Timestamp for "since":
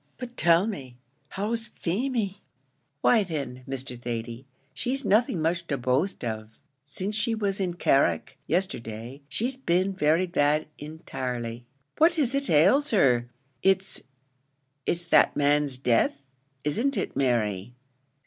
6.83-7.15